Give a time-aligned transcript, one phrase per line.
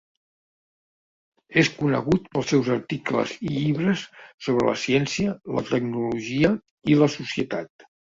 [1.63, 4.05] És conegut pels seus articles i llibres
[4.47, 6.51] sobre la ciència, la tecnologia
[6.95, 7.87] i la societat.